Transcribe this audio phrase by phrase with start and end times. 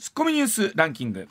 [0.00, 1.28] ツッコミニュースランキング。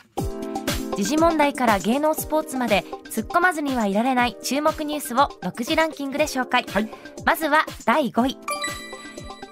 [0.95, 6.91] 時事問題から芸能スポーツまで突っ込まずにはいられない注目ニュースを6時ランキングで紹介、はい、
[7.25, 8.37] まずは第5位。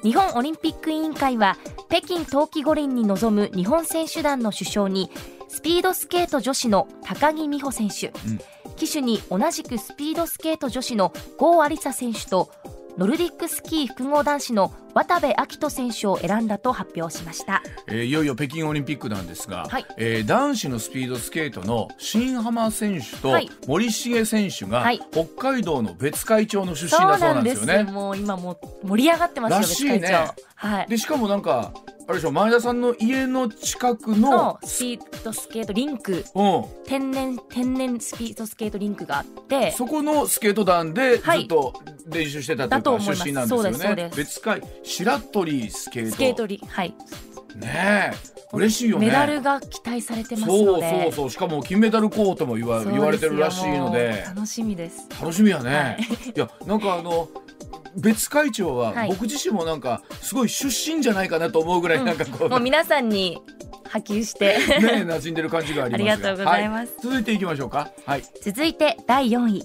[0.04, 1.58] 日本オリンピック委員会は
[1.90, 5.10] 北京冬季五輪に臨む日本選手団の首相に
[5.48, 8.40] スピードスケート女子の高木美帆選手、うん、
[8.76, 12.52] 騎手に同じくスピードスケート女子の郷有沙選手と
[13.00, 27.84] ノルディックスキー複合男子の渡部暁斗選手を選んだと発表しました、えー、いよいよ北京オリンピックなんですが、はい、えー、男子のスピードスケートの新浜選手と森重選手が、北海道の別海町の出身だそうなんですよね。
[27.84, 30.34] もう今も盛り上がってますよ、別海町。
[30.56, 31.72] はい、でしかもなんか
[32.10, 39.72] あれでしょ前田さんの家の近くのスピードスケートリンク、うん、天然天然スピードスケートリンクがあって。
[39.72, 41.74] そこのスケート団でずっと
[42.08, 44.10] 練習してたというか、はい、出身なんですよね。
[44.16, 46.12] 別会白鳥スケート。
[46.12, 46.96] スケートリはい。
[47.56, 49.08] ねえ嬉しいよね。
[49.08, 51.30] メダルが期待されてますそうそうそう。
[51.30, 54.24] しかも金メダル候補とも言わ言われてるらしいので。
[54.28, 55.08] 楽しみです。
[55.20, 57.28] 楽しみやね、はい、いやなんかあの
[57.98, 63.42] 別会長は僕自身もなんかすごい出身じゃないかなと思うぐらいなんかこう、うん、もう皆さんに
[63.90, 64.58] 波及して。
[64.58, 67.92] ね馴染んでる感じがあります ありがとうございます、はい、続いていきましょうか。
[68.06, 68.24] はい。
[68.42, 69.64] 続いて第4位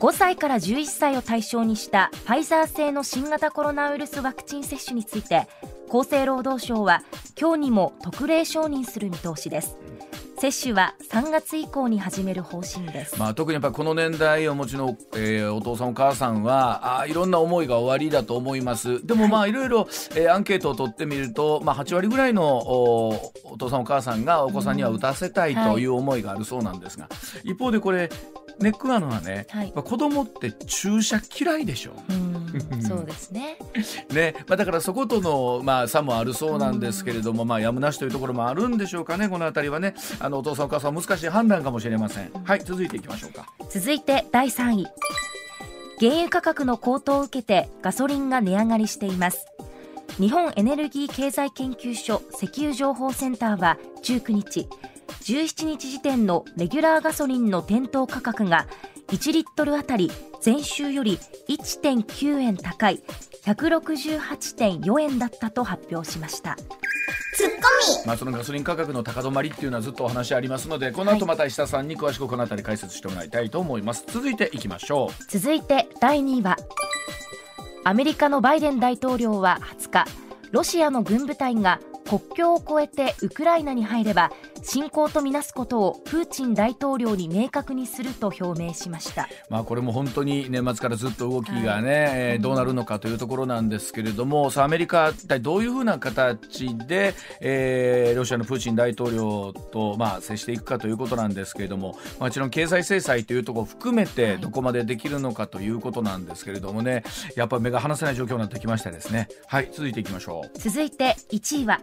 [0.00, 5.46] 5歳から11歳を対象にしたファイザー製の新型コロナウイルスワクチン接種について
[5.90, 7.02] 厚生労働省は
[7.38, 9.76] 今日にも特例承認する見通しです。
[10.40, 19.06] 接種は3月以降に始める方針です、まあ、特にやっぱこの年代をお持ちの、えー、お父さんお母さんはあいろんな思いが終わりだと思います。
[19.06, 25.84] でもまあ、はい、いろいろ、えー、アンケートを取ってみると、まあ、8割ぐらいのおお父さんお母さんがお子さんには打たせたいとい。
[25.84, 27.10] う思いがあるそうなんですが、は
[27.44, 28.08] い、一方でこれ
[28.60, 31.92] ネックなのはね、はい、まあ、子供って注射嫌いでしょ。
[31.92, 33.56] うそうですね。
[34.12, 42.30] ね、まあ、だからそことの、まあ、差もあるそうなんですけれども、まあ、やむなしというところもあるんでしょうかね、この辺りはね、あのお父さんお母さん難しい判断かもしれません。
[42.44, 43.46] はい、続いていきましょうか。
[43.68, 44.86] 続いて第3位。
[45.98, 49.46] 原油価格の高騰を受けてガソリンが値上がりしています。
[50.18, 54.68] 日本エネルギー経済研究所石油情報センターは19日、
[55.22, 58.66] 17日時点のレギュラーガソリンの店頭価格が
[59.08, 60.10] 1リットルあたり
[60.44, 61.18] 前週より
[61.48, 63.02] 1.9円高い
[63.44, 66.56] 168.4円だったと発表しました
[67.34, 68.06] ツッコミ。
[68.06, 75.24] まあそのガソリン価格の高止まりっていうのはずっとお話ありますのでこの後また石田さんに詳しくこの辺り解説してもらいたいと思います、続いていきましょう。
[75.28, 76.56] 続いて第2位は
[77.84, 80.04] アメリカのバイデン大統領は20日
[80.50, 84.32] ロシアの軍部隊が国境を越えてウクライナに入れば
[84.62, 107.04] 侵攻とみなすことをプーチン大統領に明確にすると表明しました、まあ、これも本当に年末からずっと動きがね、はい、どうなるのかというところなんですけれども、さあアメリカ、一体どういうふうな形で、えー、ロシアのプーチン大統領と、まあ、接していくかということなんですけれども、もちろん経済制裁というところを含めて、どこまでできるのかということなんですけれどもね、
[107.36, 109.28] やっぱ目が離せない状況になってきましてですね。
[109.46, 110.58] はい、続いていきましょう。
[110.58, 111.80] 続いて1位は。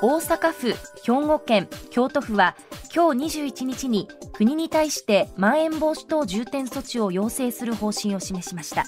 [0.00, 0.68] 大阪府、
[1.02, 2.56] 兵庫県、京都府は
[2.94, 8.84] 今日21日に国に対してまん延防止等重点措置を要請する方針を示しました。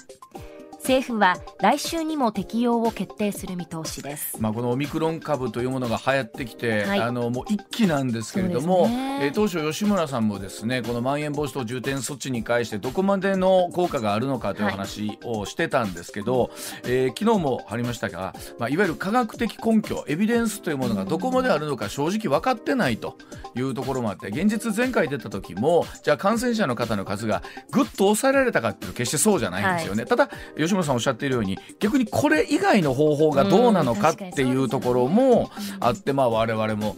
[0.81, 16.49] 政府は来週にも適用を決定する見通しです、まあ、このオミクロン株というものが流行ってきて、はい、あのもう一気なんですけれども、ね、え当初、吉村さんもですねこのまん延防止等重点措置に関してどこまでの効果があるのかという話をしてたんですけど、はい、
[16.85, 23.17] えー、昨日もありましたが、まあ、いわゆる科学的根拠エビデンスというものがどこまであるのか正直分かってないと
[23.55, 30.03] いうところもあって現実前回出た時もじゃあ感染者の方の数がぐっと抑えられたかっていうと決してそうじゃないんですよね。
[30.03, 35.49] はい、ただ吉村さんおっしゃっているように逆にこれ以外の方法がどうなのかっていうところも
[35.79, 36.95] あって、まあ、我々も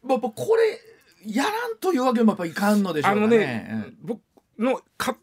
[0.09, 3.23] やっぱこれやらんというわけもやっぱいかんのでしょうかね。
[3.23, 4.21] あのね、うん、僕
[4.59, 5.15] のか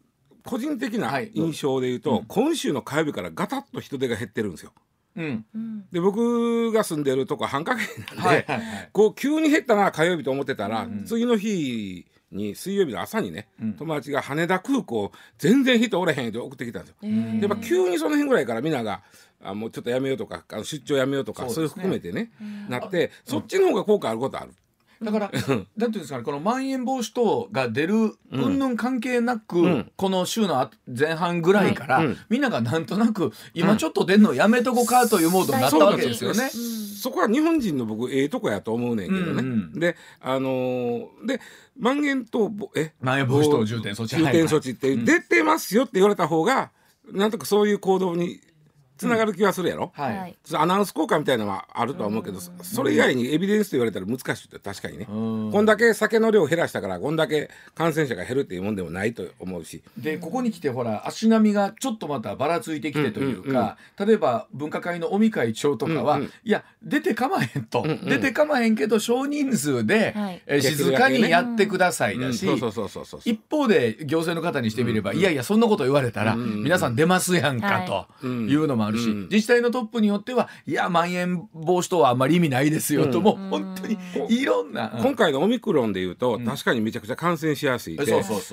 [0.47, 4.73] 個人的な印象で言うと、はいうん、今週の火曜日からガタッと人手が減ってるんですよ。
[5.17, 5.45] うん、
[5.93, 16.97] で僕が住んでるとこ繁華街なんで、はいはいはい、こう急に減ったな火曜日と思ってたら、うん、次の日に水曜日の朝にね、うん、友達が羽田空港全然人おれへんって送ってきたんですよ。
[17.41, 19.03] やっぱ急にその辺ぐらいからみんなが
[19.43, 22.33] あもうちょっとやめようとかあの出張やめようとかそう、いう含めてね、
[22.69, 24.51] なってそっちの方が効果あることある。
[25.05, 28.59] だから、なんていうんですかね、このまん延防止等が出る、うん。
[28.59, 36.51] ぬん関係なく、うん、この週の前半ぐらいから、うん、みんながなんとなく、今ちょっと出んのやめとこかというモードになったわけですよね。
[36.51, 39.31] そこは日本人の僕、ええとこやと思うねんけどね。
[39.31, 39.43] うんう
[39.77, 41.41] ん、で、あのー、で、
[41.79, 42.93] まん延等、え？
[43.01, 44.17] まん延防止等重点措置。
[44.17, 46.71] 重点措置って出てますよって言われた方が、
[47.13, 48.41] なんとかそういう行動に
[48.97, 59.83] つながる気はするやろ、うん、はい、アナウンス効果みたいなのはあるとは思うけど、それ以外にエビデンスと言われたら難しいって確かにね、こんだけ酒の量を減らしたからこんだけ感染者が減るっていうもんでもないと思うし。
[59.99, 72.47] でここに来てほら足並みがちょっとまたばらついてきてというか、うんうんうん、例えば分科会の尾身会長とかは、うんうん、いや出てかまへんと、うんうん、出てかまへんけど少人数で、はい、え静かにやってくださいだし。
[73.25, 83.99] 一方で行政の方にしてみれば、うんうん、いやいやそんなこと言われたら、皆さん出ますやんかというのもあるし、自治体のトップによってはいやまん延防止等はあんまり意味ないですよと、もう本当に
[84.29, 87.97] いろんな、今回のオミクロンでいうと、確かにめちゃくちゃ感染しやすい。
[87.97, 88.05] で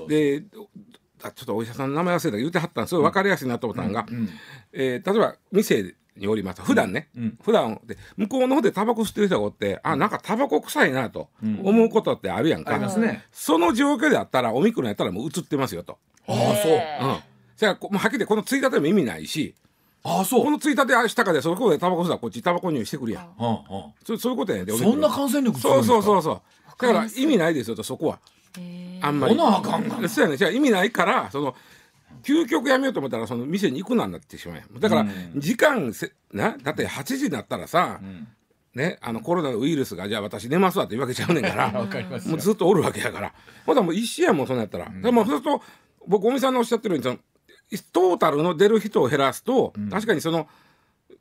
[0.08, 4.08] でちょっとお医者さんの名前忘れた言うてはったんですごい分かりやすいなと思ったのが、
[4.74, 6.62] え例えば店におります。
[6.62, 11.30] 普段ね、うん、普段で向こうの方でタバコ吸ってる人がおってあなんかタバコ臭いなと
[11.64, 15.98] 思うことってあるやんか、うんね、その状況であったらオミクロンやったらもう移ってますよと。
[16.28, 17.20] ああそう、うん、
[17.58, 19.56] じゃあもうはっきりこの追加でも意味ないし
[20.04, 20.44] あそう。
[20.44, 26.42] このついたてしたかでそこでタバコ吸ったらこっちタバコ入してくるやん、はあはあ、そそういうことやねそんな感染力そうそうそうそう。
[26.68, 28.20] だから意味ないですよとそこは。
[29.02, 29.38] あんまり。
[29.40, 30.38] あかんがそうやね。
[30.38, 31.56] じゃあ意味ないからその
[32.24, 36.56] 究極やめようと思ったらその店に行くなになってしまうだから時間せな？
[36.62, 38.28] だって8時になったらさ、うん、
[38.76, 41.72] ね、あのコロナのウイルスがじゃあ私寝ますわって言うわけちゃうねんから
[42.26, 43.34] もうずっとおるわけやから。
[43.66, 45.64] ほんともう一試合もそんなやったら、うん、でもそうすると
[46.08, 47.20] 僕おみさんのおっしゃってるように
[47.94, 50.48] トータルの出る人を減らすと、うん、確かにその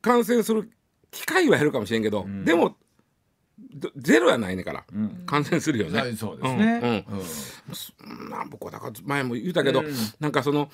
[0.00, 0.70] 感染する
[1.10, 2.76] 機会は減るかもしれんけど、うん、でも
[3.96, 6.16] ゼロやないねから、うん、感染するよね。
[6.16, 7.04] そうですね。
[7.06, 9.86] うん、僕はだから前も言ったけど、うん、
[10.18, 10.70] なんかその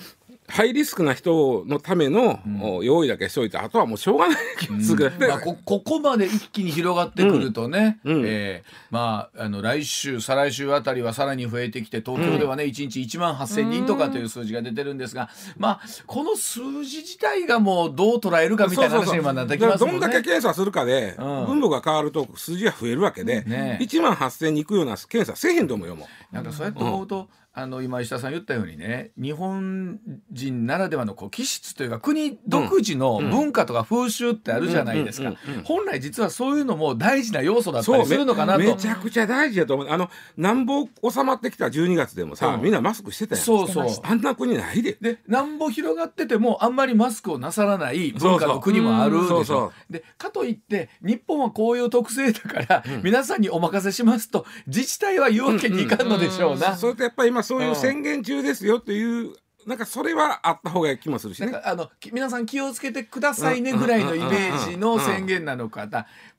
[0.49, 2.49] ハイリスクな人のための、う
[2.83, 20.01] ん、用意だけしといてあとはもうしょうがない気がする、うん、まあ、こここまで一気に広がってくるとね、うん、えー、まあ、あの来週再来週あたりはさらに増えてきて東京ではね、うん、1日1万8,000人とかという数字が出てるんですが、まあ、この数字自体がもうどう捉えるかみたいな話になってきますもんね。
[20.01, 26.35] どんだけ検査するかで、分母が変わると数字が増えるわけで、ね、1万8,000に行くような検査せえへんと思うよもう。
[26.35, 27.29] なんかそうやって思うと、
[27.59, 29.99] あの今石田さん言ったようにね日本
[30.31, 35.33] 人ならではのこう気質というか国独自の文化とか風習ってあるじゃないですか。
[35.65, 38.59] 本来実はそういうのも大事な要素だったりするのかなと。
[38.59, 39.89] めちゃくちゃ大事だと思う。
[39.89, 43.45] あのなんぼ収まってきた12月でもさ、うん、みんなマスクしてたやん。
[43.45, 43.89] そうそう。
[44.03, 44.99] あんな国ないで。
[45.01, 49.73] でなんぼ広がっててもあんまりマスクをなさらない文化の国もあるでしょ。
[49.89, 59.37] でかといって日本はこういう特性だから、うん、皆さんにお任せしますと自治体は言うわけにいかんのでしょうな、それとやっぱり今そういう宣言中ですよという
[59.67, 61.53] なんかそれはあった方がいい気もするしね。
[61.65, 65.89] あの皆さん気をつけてくださいねぐらいのイメージの宣言なのか。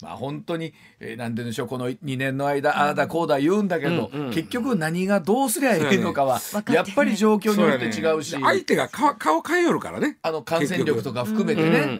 [0.02, 6.40] まあ本当に、えー、なんて言うんでしょうこの2年の間ああだこうだ言うんだけど、結局何がどうすりゃいいのかは、
[6.72, 10.20] やっぱり状況によって違うし、相手が顔顔変えよるからね。
[10.22, 12.00] あの感染力とか含めてね、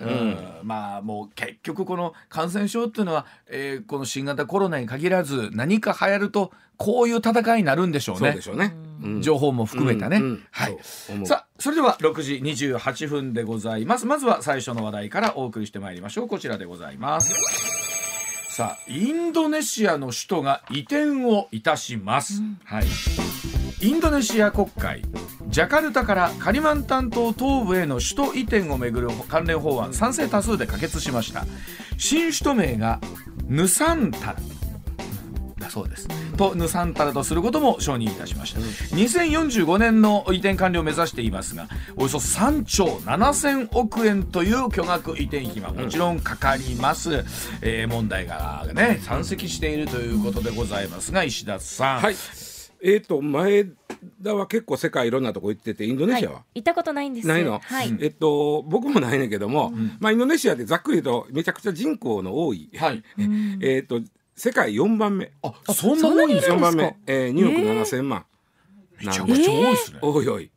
[0.64, 8.30] まあもう結局この感染症っていうのは、えー、この新型コロナに限らず何か流行るとこういう戦いになるんでしょうね。
[8.30, 8.76] そうでしょうね。
[9.22, 10.22] 情報も含めたね。
[10.52, 10.78] はい。
[11.26, 14.06] さあ、それでは6時28分でございます。
[14.06, 16.28] まずは最初の話題からお送りしてまいりましょう。
[16.28, 17.34] こちらでございます。
[18.50, 22.42] さあ、インドネシアの首都が移転をいたします。
[22.42, 22.86] うん、はい。
[23.80, 25.04] インドネシア国会
[25.50, 31.46] ジャカルタからカリマンタン島東部への首都移転をめぐる関連法案賛成多数で可決しました
[32.00, 33.00] 新首都名が
[33.46, 34.36] ヌサンタ
[35.68, 36.08] ルそうです。
[36.38, 38.60] とヌサンタラとすることも承認いたしました、
[38.96, 47.26] 2045年の移転完了を目指していますがおよそ3兆7000億円という巨額移転費はもちろんかかります、うん、
[47.62, 52.00] えー、問題がね山積しているということでございますが石田さん。
[52.02, 52.16] はい。
[52.80, 53.66] えーと、前
[54.24, 57.28] 田は結構世界いろんなとこ行っててインドネシアは、はい、行ったことないんです。
[57.28, 63.04] ないの、はい、えっと僕もないねんけども、うん、まあインドネシアでざっくり言うとめちゃくちゃ人口の多い、はい、
[63.62, 64.02] えっと
[64.38, 65.32] 世界4番目。
[65.42, 68.26] あそんな多いんですか？4番目、えー、2億7千万、
[69.00, 70.00] えー、めちゃくちゃ多いですね。
[70.02, 70.52] 多い多い、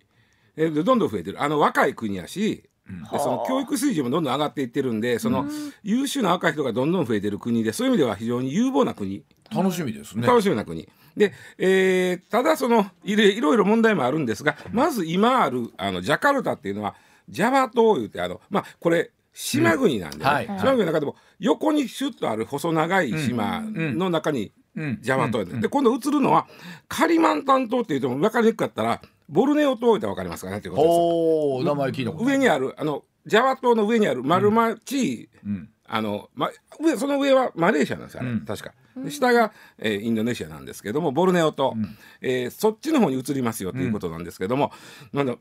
[0.57, 1.43] えー、どんどん増えてる。
[1.43, 2.69] あの若い国やし
[3.13, 5.47] でその教育水準もどんどん上がっていってるんでその
[5.83, 9.25] 優秀な若い人がどんどん増えてる国でそういう意味では非常に有望な国。
[9.51, 10.27] 楽しみですね。
[10.27, 10.89] 楽しみな国。
[11.17, 16.95] で、えー、ただそのいろいろ問題もあるんですがまず今あるあのジャカルタっていうのは
[17.29, 19.11] ジャワ島いうてあのまあこれ
[19.41, 20.23] 島国なんで、ね。
[20.23, 24.53] うんはい、島国の中でも横にシュッとある細長い島の中に
[25.01, 26.47] ジャワ島で,、で今度移るのは
[26.89, 31.67] カリマンタン島っていうと分かりにくかったらボルネオ島って分かりますかねっていうことです。
[31.67, 35.69] 名前聞いた上にあるあのジャワ島の上にある丸町、うん。
[35.93, 38.73] あの、ま、上その上はマレーシアなんですよ、うん、確か。
[38.97, 44.73] で下が、えー、インドネシアなんですけどもボルネオ島、うん、えー、そっちの方に移りますよということなんですけども、
[45.13, 45.39] うん、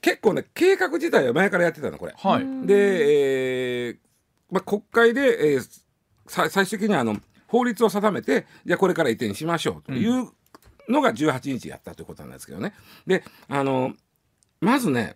[0.00, 2.14] 結構ね計画自体は前からやってたのこれ。
[2.16, 3.96] はい、で、えー
[4.50, 5.82] まあ、国会で、えー、
[6.26, 10.28] 最終的にはあの法律を定めてじゃあこれから移転しましょうという
[10.88, 12.74] のが18日やったということなんですけどね。
[13.06, 13.92] であの
[14.60, 15.14] まずね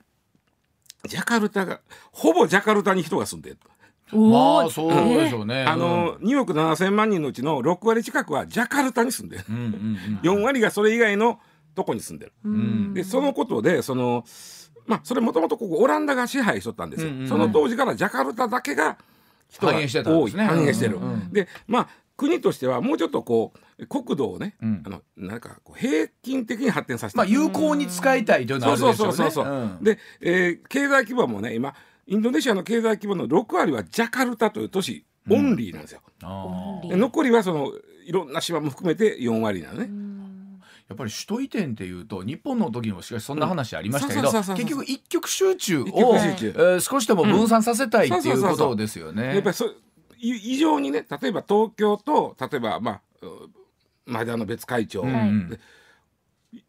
[1.06, 1.80] ジャカルタが
[2.12, 3.58] ほぼジャカルタに人が住んでる。
[4.12, 5.64] まあそうでしょうね。
[5.64, 9.44] あの2億7千万人のうちの6割近くはジャカルタに住んでる。
[9.48, 11.40] うんうんうん、4割がそれ以外の
[11.74, 12.32] とこに住んでる？
[12.44, 14.24] うん、でそのことでその
[14.86, 17.10] まあそれもともとここオランダが支配しとったんですよ。
[17.10, 18.98] うんうん、その当時からジャカルタだけが
[19.48, 20.98] 人が多い反映してる。
[21.32, 29.14] でまあ国としてはもうちょっとこう国土をね、うん、あのなんかこう平均的に発展させて、まあ、有効に使いたいというのはあるでしょうね。
[29.14, 29.54] そうそうそうそう。
[29.54, 31.74] うん、で、えー、経済規模もね今
[32.06, 36.00] インドネシアの経済規模の6割はジャカルタという都市オンリーなんですよ。
[36.90, 37.72] うん、残りはその
[38.04, 39.88] いろんな島も含めて4割なのね。
[40.90, 49.34] やっぱり首都移転っていうと日本の時もしかしそんな話ありましたけど結局一極集中を、えー、少しでも分散させたいっていうことですよね。
[49.34, 49.72] やっぱりそ
[50.18, 53.00] 異常にね例えば東京と例えばまあ
[54.04, 55.56] 前田の別会長、うん、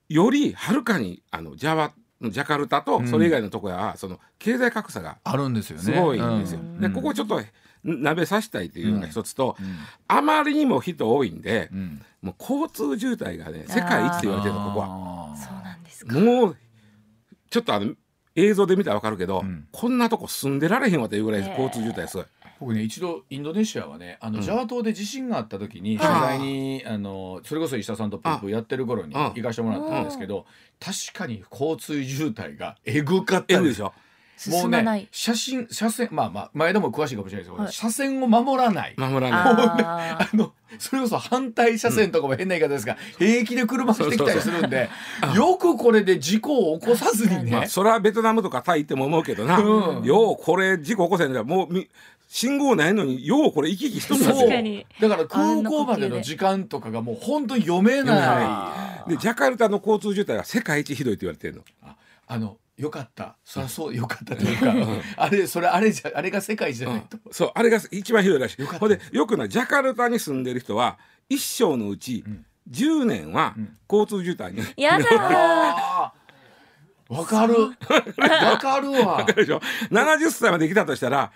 [0.08, 5.84] よりはるかにあのジャワジャカルタとそれ以外のところは、その経済格差があるんですよね。
[5.84, 6.60] すごいんですよ。
[6.80, 7.42] でここちょっと
[7.84, 9.56] 鍋さしたいというのが一つと、
[10.08, 11.70] あまりにも人多いんで、
[12.22, 15.36] もう交通渋滞がね世界一って言われてるのここは。
[15.36, 16.20] そうなんですか。
[16.20, 16.58] もう
[17.50, 17.94] ちょっとあの
[18.36, 22.26] 映像で見たら分かるけど、こんなとこ住んでられへんわというぐらい交通渋滞すごい。
[22.62, 30.46] 僕ね一度インドネシアはねあの、ジャワ島で地震があった時に取材にあのそれこそ石田さんとポップやってる頃に行かしてもらったんですけど
[30.80, 33.94] 確かに交通渋滞がえぐかったでしょ。
[34.50, 38.96] もうね写真車線まあまあ前でも詳しいかもしれないですけど、はい、車線を守らない。
[38.98, 44.90] 守らない、ね、あのそれこそ反対車線とかも変な言い方ですが、うん、平気で車走ってきたりするんで
[45.36, 51.88] よくこれで事故を起こさずにね、まあ、それはベトナムとかタイっても思うけどな、うん、ようこれ事故起こせんじゃもう
[52.28, 59.10] 信号ないのにようこれ行き来しとるんですよだから空港までの時間とかがもう本当に読めない。
[59.10, 61.64] でジャカルタの交通渋滞は世界一ひどいと言われてるの。
[62.28, 63.38] あのよかった。
[63.44, 64.74] そりゃそうよかったというか
[65.18, 68.64] あれそれあれじゃあれが世界じゃないと、うん、そうあれが一番ひどいらしい。
[68.66, 70.98] ほんでよくなジャカルタに住んでる人は
[71.30, 72.24] 一生のうち
[72.70, 73.56] 10年は
[73.90, 76.14] 交通渋滞に、うん、やだ
[77.12, 77.56] わかる。
[77.68, 79.06] わかるわ。
[79.18, 79.60] わかるでしょ
[79.92, 81.32] ？70歳まで生きたとしたら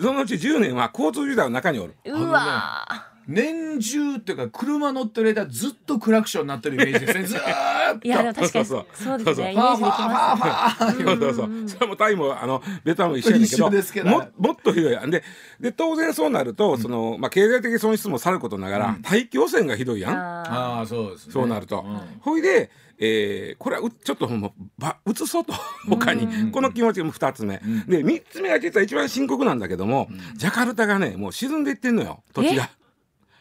[0.00, 1.94] そのうち10年は交通渋滞の中におる。
[2.06, 7.24] うわ年中っていうか車乗ってる間ずっとクラクションになってるイメージですね。
[7.26, 8.06] ずっと。
[8.06, 8.86] いや確かにそう
[9.24, 9.52] ですね。
[9.52, 15.10] イメージできますそうそうそうそれもタイもあのベトナム一緒やねんけどももっとひどい。
[15.10, 15.22] で
[15.60, 20.14] で当然そうなると、そのまあ経済的損失もさることながら、大気汚染がひどいやん。
[20.14, 21.84] ああそうです、そうなると、
[22.20, 25.52] ほいでえー、これはちょっともうば移そうと
[25.88, 26.50] 他に。
[26.50, 32.22] この気持ちが2つ目、で3つ目が実は一番深刻なんだけども、ジャカルタがねもう沈んでいってんのよ。
[32.32, 32.70] 土地が。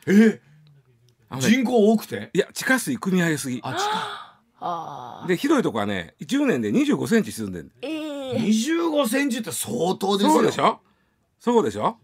[0.07, 0.41] え？
[1.39, 2.29] 人口多くて？
[2.33, 3.59] いや地下水汲み上げすぎ。
[3.63, 5.27] あ地下。
[5.27, 10.31] でひどいとこはね10年で25センチ沈んでるえー、25センチって相当ですよ。
[10.33, 10.79] そうでしょ？
[11.39, 11.97] そうでしょ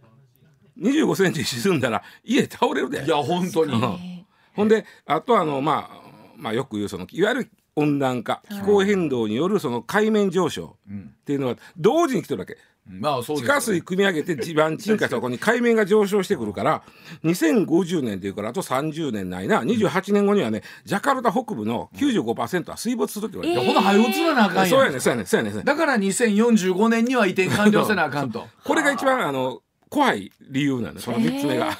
[0.79, 3.03] ？25センチ沈んだら家倒れるで。
[3.05, 6.01] いや本当に、ほんであとあのまあ
[6.37, 16.83] まあよく言うそのいわゆる温暖化気候変動によるその海面上昇っていうのは同時に来てるわけまあそうです地下水汲み上げて地盤沈下したところに海面が上昇してくるから
[17.23, 19.61] 2050年っていうからあと30年ないな。
[19.61, 24.67] 28年後にはねジャカルタ北部の95%は水没するって言われてる、ほな早移らなあかんやん。
[24.67, 28.47] そうやねそうやねそうやねだから2045年には移転完了せなあかんと。
[28.63, 31.77] これが一番あの怖い理由なんだその3つ目が。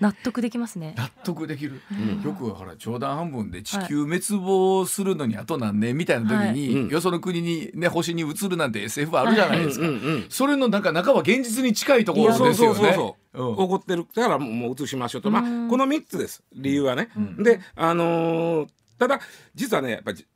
[0.00, 0.94] 納得できますね。
[0.96, 1.80] 納得できる、
[2.24, 6.90] よくほら長男半分で地球滅亡するのにあと何年みたいな時に、はい。
[6.90, 12.54] よその国にね星に移るなんて SF あるじゃないですか、うんうんそれのなんか中は現実に近いところですよね。
[12.54, 13.52] そうそうそう、う。
[13.52, 13.56] ん。
[13.56, 14.06] 起こってる。
[14.14, 15.30] だからもうもう移しましょうと。
[15.30, 16.42] まあこの3つです。
[16.54, 19.18] 理由はね、であのーただ
[19.54, 20.26] 実はねやっぱり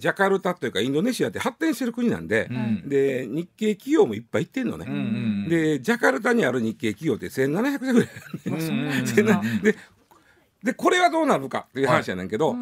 [0.00, 2.88] ジャカルタというかインドネシアって発展してる国なんで、ん。
[2.88, 9.76] で日系企業もいっぱい行ってんのね、うんうんでジャカルタにある日系企業って1700社ぐらいあります、うんうんうん1700で
[10.62, 12.54] でこれはどうなるかっていう話やねんけど、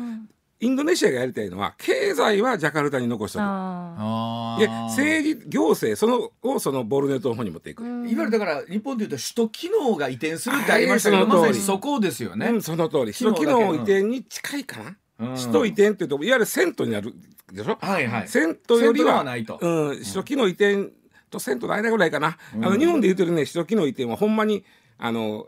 [0.60, 3.42] インドネシアがやりたいのは経済はジャカルタに残しとく。
[3.42, 12.46] あで政治行政そのをそのボルネトの方に持っていく、ーいわゆるだから日本でいうと首都機能が移転するってありましたけど、まさにそこですよね。
[12.48, 15.34] うん、その通り首都機能移転に近いかな、うん。
[15.34, 17.14] 首都移転っていうといわゆる銭湯になる
[17.52, 18.28] でしょ、はいはい。
[18.28, 19.58] 銭湯よりははないと。
[19.60, 20.90] うん、首都機能移転
[21.30, 24.64] と銭湯の間ぐらいかな、あの日本で言うてるね首都機能移転はほんまに
[24.98, 25.46] あの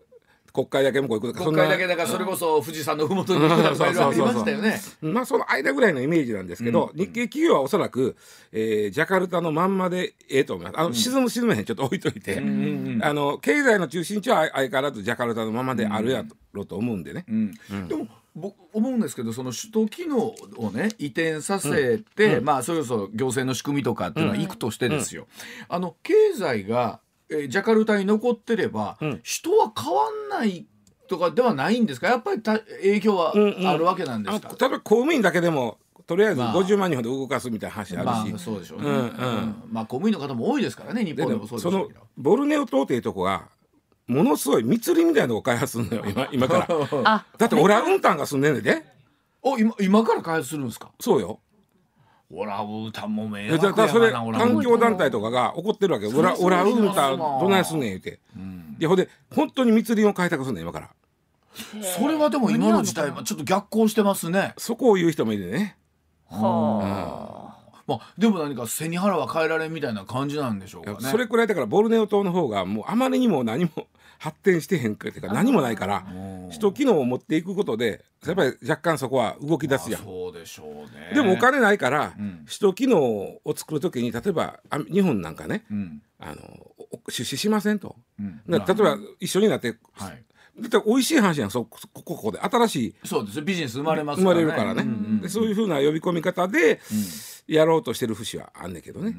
[0.53, 4.81] 国会だけ向こう行くとか国会だけだからそれこそ富士山のふもとに行くとかいろいろありましたよね。
[5.00, 8.17] まあその間ぐらいのイメージなんですけど、日系企業はおそらく、
[8.53, 10.81] えージャカルタのまんまでええと思います。
[10.81, 17.53] あの、沈む沈めへんちょっと置いといて、あの経済の中心地は相相変わらずジャカルタのままであるやろうと思うんでね、うん。
[17.89, 25.27] でも僕思うんですけどその首都機能をね移転させて、まあそれこそ行政の仕組みとかっていうのは行くとしてですよ、
[25.69, 29.21] あの経済が、えージャカルタに残ってれば、ん。
[29.23, 30.67] 人は変わんない
[31.09, 32.09] とかではないんですか？
[32.09, 33.67] やっぱりた影響はうんうん。
[33.67, 36.55] あるわけなんですか、あの例えば公務員だけでもとりあえずまあ。
[36.55, 39.11] 50万人ほど動かすみたいな話あるし、まあそうでしょうね、うんうん。
[39.71, 41.79] まあ公務員の方も多いですからね日で本でもそうですけど。
[41.85, 43.49] そのボルネオ島っていうとこが
[44.11, 46.67] ものすごい密林みたいなのを開発するのよ今 今から。
[47.05, 48.85] あだってオランウータンが住んでんねんで。
[49.43, 50.90] お今今から開発するんですか？
[51.00, 51.40] そうよ。
[52.33, 54.55] オランウータンも迷だ惑やからそれなオランウータン。
[54.55, 58.21] 環境団体とかが怒ってるわけオラオラウータンどないすんねん言うて、
[58.79, 60.90] いやほんで本当に密林を開拓すんねん今から。
[61.83, 64.55] それはでも今の時代はちょっと逆行してますね。
[64.59, 65.76] そこを言う人もいるね。
[66.29, 67.39] は
[67.90, 70.98] まあでも何か背に腹は変えられんみたいな感じなんでしょうかね。
[71.00, 76.07] それくらいだからボルネオ島の方がもうあまりにも何も発展してへんかってか 何もないから
[76.48, 80.03] 首都機能を持っていくことでやっぱり若干そこは動き出すやん。
[80.03, 81.11] あそうでしょうね。
[81.14, 82.44] でもお金ないから、ん。
[82.46, 86.03] 首都機能を作るときに例えばあ日本なんかね、うん。
[86.20, 86.37] あの
[87.07, 88.40] お出資しませんと、うん。
[88.46, 90.24] 例えば一緒になって、はい。
[90.61, 92.38] だって美味しい話やんそここここで。
[92.40, 96.81] 新しいそうですビジネス生まれます生まれるからね、うんうんでそういうふうな呼び込み方で
[97.46, 99.14] やろうとしてる節はあんねんけどね、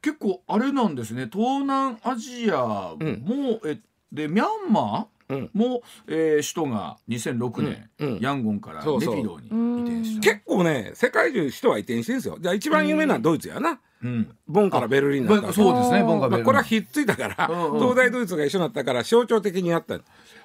[0.00, 1.28] 結構あれなんですね。
[1.32, 3.78] 東南アジアも、え
[4.12, 5.38] でミャンマうん。
[5.44, 8.08] ーも、えー首都が2006年、うん。
[8.14, 8.18] うん。
[8.20, 10.20] ヤンゴンからネピドーに移転した。
[10.20, 12.36] 結構ね世界中人は移転してるんですよ。
[12.40, 14.36] じゃあ一番有名なドイツやな、うん。
[14.46, 15.60] ボンからベルリンそうです
[15.92, 16.02] ね。
[16.04, 17.80] ボンガベまあ、ルこれはひっついたから、うんうん。
[17.80, 19.94] 東大ドイツが一緒になったから象徴的にやった。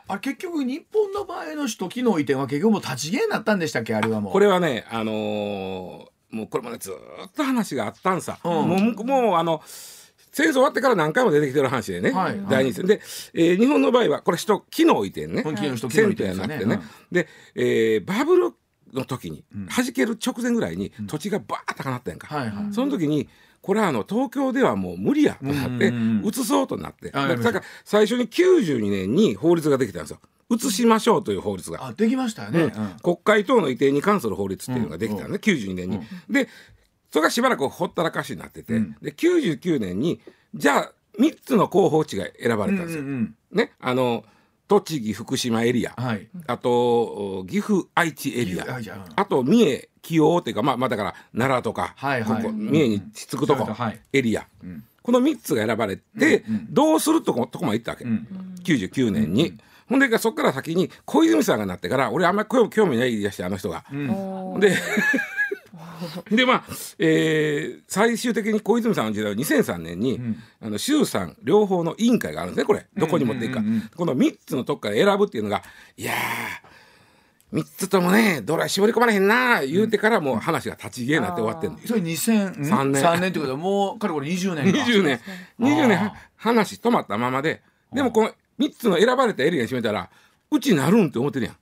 [0.09, 4.31] あれ結局日本の場合の首都機能移転は結局もう立ち消えになったんでしたっけあれはもう。
[4.33, 6.95] これはねあのーもうこれもねずー
[7.27, 8.51] っと話があったんさ、うん。
[8.51, 9.61] もうもうあの
[10.31, 12.39] 戦争終わってから何回も出てきてる話でね、はい。
[12.49, 12.87] 第二次戦。
[12.87, 13.01] で、
[13.33, 15.41] えー日本の場合はこれ人機能移転ね。
[15.43, 18.53] 本気の首都機能移転ですよね銭湯やなくてね、で、えーバブル
[18.93, 19.43] の時に、
[19.75, 22.73] 弾ける直前ぐらいに土地がバーッと高なったやんか、はいはい。
[22.73, 23.27] その時に
[23.67, 26.25] これはあの東京ではもう無理やとなって、うんうんうん。
[26.25, 30.19] 移そうとなって、あだから最初に92年に法律ができたんですよ。
[30.49, 31.85] 移しましょうという法律が。
[31.85, 32.61] あできましたよね。
[32.61, 32.71] うん。
[33.03, 35.99] 国会等の移転に関する法律っていうのができたのね、92年に。
[36.29, 36.47] で
[37.11, 40.21] それがしばらくほったらかしになってて、で99年に
[40.55, 43.03] じゃあ3つの候補地が選ばれたんですよ。
[43.03, 43.35] うんうん。
[43.51, 43.73] ね。
[43.81, 44.23] あの
[44.67, 46.27] 栃木福島エリア、はい。
[46.45, 48.65] あと岐阜愛知エリア。
[49.15, 52.43] あと三重紀応っていうかまあまあだから奈良とか、はいはい。
[52.43, 53.99] ここ三重につくとこ、はい。
[54.13, 54.45] エリア、
[55.01, 58.05] この3つが選ばれて、どうするとことこまで行ったわけ、
[58.63, 59.53] 99年に。
[59.87, 63.85] ほんでそこから先に小泉さんがなってから俺あんまり興興味ない言い出してあの人が。
[63.87, 64.75] あで
[66.29, 66.63] でまあ、
[66.99, 70.19] えー最終的に小泉さんの時代は2003年に、
[70.61, 72.85] あの衆参両方の委員会があるんですねこれ。
[72.97, 73.63] どこに持っていくか、
[73.95, 75.63] この3つのとこから選ぶっていうのが
[75.97, 83.29] いやー3つともねどれは絞り込まれへんな言うてからもう話が立ち消えになって終わってんの、それ2003 3年？3年。
[83.29, 84.79] ってことはもうかれこれ20年か。
[84.79, 85.19] 20年。
[85.59, 87.61] 20年は話止まったままで。
[87.93, 90.09] でもこの3つの選ばれたエリアに占めたら
[90.51, 91.55] うちなるんって思ってるやん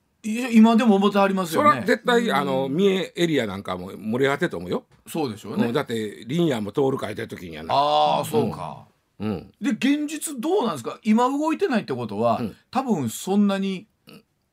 [0.52, 1.86] 今でも表ありますそれはよね。
[1.86, 5.64] 絶対、あの三重エリアなんかも盛り上がってると思うよ、そうでしょうね。
[5.64, 7.74] もうだって林野も通るかいた時にやな。
[7.74, 8.86] ああそうか。
[9.18, 10.98] うん、で現実どうなんですか？
[11.02, 12.56] 今動いてないってことは、うん。
[12.70, 13.86] 多分そんなに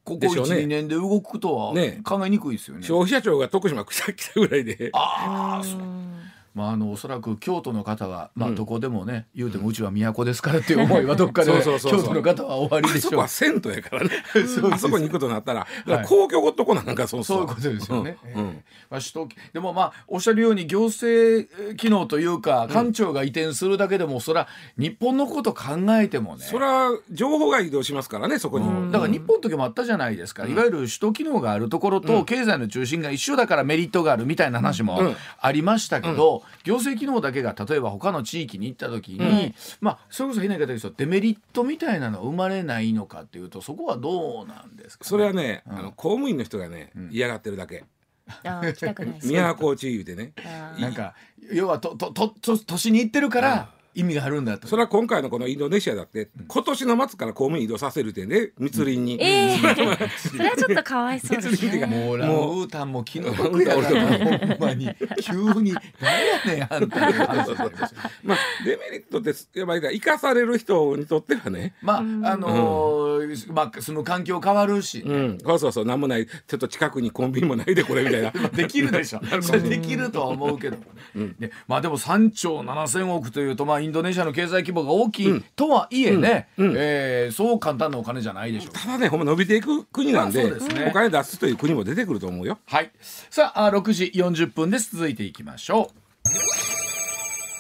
[0.06, 0.56] ここでしょうね。
[0.56, 2.02] 12年で動くとはね。
[2.04, 2.84] 考えにくいですよね。
[2.84, 4.90] 消費者庁が徳島来たぐらいで。
[4.94, 5.80] ああそう
[6.54, 13.08] まあ、あのおそらく京都の方は、まあ、どこでもね、言うてもうちは都ですからっていう思いは どっかで京都の方は終わりでしょう。
[13.08, 14.10] あそこは銭湯やからね。
[14.72, 18.18] あそこに行くとなったらだから公共ごとこなんかそうそういうことですよね。
[18.36, 18.64] うん。
[18.90, 26.46] まあ、首都でもまあおっしゃるように行政機能というか官庁が移転するだけでも、そら日本のこと考えてもね。
[26.46, 28.66] それは情報が移動しますからねそこに。
[28.66, 35.16] も、だから日本の時もあったじゃないですか、いわゆる首都機能があるところと経済の中心が一緒だからメリットがあるみたいな話もうん。
[35.40, 47.86] ありましたけど、行政機能だけが例えば他の地域に行った時に、まあそれこそ変な言い方ですとデメリットみたいなの生まれないのかっていうとそこはどうなんですか、ね、それはね、あの公務員の人がね、嫌がってるだけ。
[48.44, 49.20] あー来たくない。
[49.20, 50.34] 都知言うてね。
[50.80, 51.14] なんか
[51.52, 54.68] 要はとととと都市に行ってるから意味があるんだと。
[54.68, 59.58] それは今回のこのインドネシアだって、今年の末から公務員移動させる点で密林に、ええ
[60.18, 61.86] それはちょっとかわいそうですね。
[61.86, 64.90] もうランウータンも気の毒やからほんまに
[65.22, 67.00] 急に何やねんあんた。
[68.24, 71.74] まあデメリットってやっぱり生かされる人にとってはね。
[71.82, 72.04] まああ
[72.38, 78.32] のーまあ住む環境変わるし、うん、そうそうそう、なんもない、ちょっと近くにコンビニもないで、これみたいな。
[78.54, 79.22] できるでしょ。
[79.42, 80.84] それできるとは思うけども
[81.16, 81.34] ね。
[81.40, 88.74] でまあでも3兆7,000億というとまあインドネシアの経済規模が大きいとはいえね、えーそう簡単なお金じゃないでしょう。
[88.74, 90.54] ただね、ほんま伸びていく国なんで、
[90.88, 92.60] お金出すという国も出てくると思うよ。
[92.66, 92.92] はい。
[93.02, 94.96] さあ、あ6時40分です。
[94.96, 96.04] 続いていきましょう。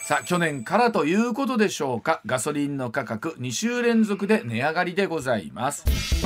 [0.05, 2.21] さあ、去年からということでしょうか。
[2.25, 6.22] ガソリンの価格2週連続で値上がりでございます。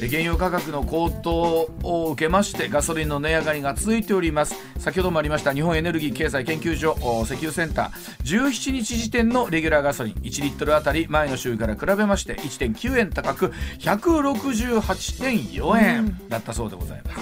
[0.00, 4.54] で原油価格の高騰を受けましてガソリンの値上がりが続いております。
[4.78, 7.90] 先ほどもありました日本エネルギー経済研究所石油センター。
[8.22, 17.16] 17日時点のレギュラーガソリン1リットルあたり前の週から比べまして1.9円高く168.4円だったそうでございます、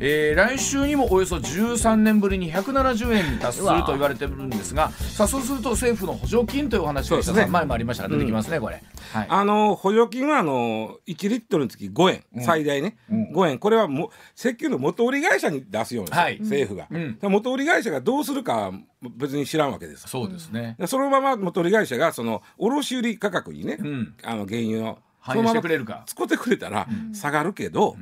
[0.00, 7.46] えー来週にもおよそ13年ぶりに170円に達すると言われてるんですがさあそうすると政府の補助金というお話がね。
[7.46, 8.82] 前もありましたが出てきますね、これ、
[9.12, 13.58] はい、あの補助金はあの1リットルにつき5円、最大ね、5円。
[13.58, 16.38] これはも石油の元売り会社に出すようにはい。
[16.40, 17.18] 政府が、うん。
[17.22, 18.72] 元売り会社がどうするかは
[19.16, 20.08] 別に知らんわけです。
[20.08, 24.14] そうですね、でそのまま元売り会社がその卸売価格にね、ん。
[24.22, 26.02] あの原油の反映してくれるか。
[26.06, 27.96] 使ってくれたら下がるけど、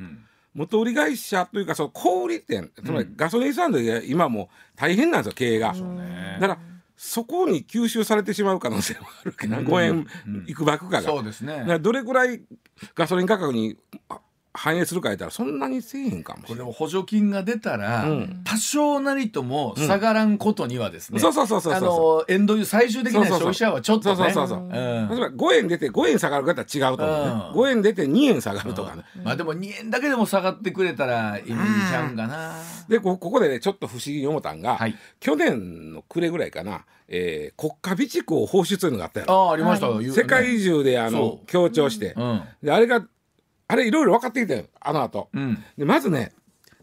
[0.55, 5.73] 元売り会社というかその小売店つまりガソリンスタンドで今もう大変なんですよ経営が。
[5.73, 6.37] ね。
[6.39, 6.59] だから
[6.97, 10.07] そこに吸収されてしまう可能性もあるけど、5円
[10.47, 11.03] いくばくかが。
[11.03, 11.77] そうですね。
[11.79, 12.41] どれぐらい
[12.95, 14.21] ガソリン価格にあ
[14.55, 16.57] 反映するか言ったらそんなにせえへんかもしれない。
[16.57, 18.41] これも補助金が出たら、うん。
[18.43, 24.15] 多少なりとも下がらんことにはですね、そうそうそうそうそうあのエンドユー最終的な消費者はちょっとね。
[24.15, 24.61] そうそうそうそうう。
[24.67, 24.69] ん。
[24.71, 27.39] 例えば5円出て5円下がる方は違うと思うね、うん。
[27.51, 32.55] 5円出て2円下がるとかね、まあでも2円だけでも下がってくれたらいいんちゃうんかな、
[32.87, 34.95] でこここでねちょっと不思議に思ったんが、はい。
[35.19, 39.49] 去年の暮れぐらいかな、えー国家備蓄を放出というのがあったやあろ。
[39.49, 39.87] あありました。
[39.87, 42.41] 世界中であの強調して、うん。
[42.63, 43.05] であれが
[43.67, 45.63] あれいろいろ分かってきたよあの後、うん。
[45.77, 46.33] でまずね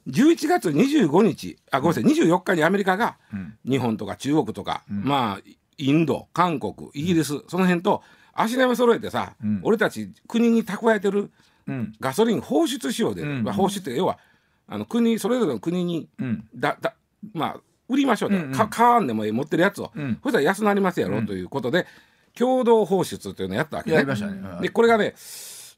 [0.08, 3.56] 11月25日あごめんなさい24日にアメリカがうん。
[3.64, 8.02] 日本とか中国とか、まあインド韓国イギリス、その辺と
[8.34, 9.60] 足並み揃えてさ、うん。
[9.62, 11.30] 俺たち国に蓄えてる
[11.68, 11.92] うん。
[12.00, 13.44] ガソリン放出しようで、うん。
[13.44, 14.18] まあ、放出って要は
[14.66, 16.48] あの国それぞれの国にうん。
[16.54, 16.94] だだ
[17.32, 18.52] まあ売りましょうと、うんうん。
[18.52, 20.18] か買わんでも持ってるやつを、うん。
[20.22, 21.86] そしたら安なりますやろ、ということで
[22.34, 23.96] 共同放出というのをやったわけね。
[23.96, 24.42] やりましたね。
[24.42, 25.14] はいでこれがね